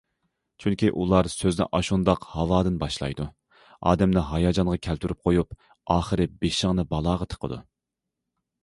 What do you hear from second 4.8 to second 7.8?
كەلتۈرۈپ قويۇپ، ئاخىرى بېشىڭنى بالاغا تىقىدۇ.